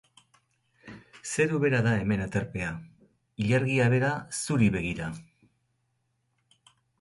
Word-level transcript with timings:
Zeru 1.33 1.59
bera 1.63 1.81
da 1.87 1.91
hemen 2.03 2.23
aterpea, 2.25 2.69
ilargia 3.45 3.91
bera 3.95 4.11
zuri 4.41 4.71
begira. 4.79 5.11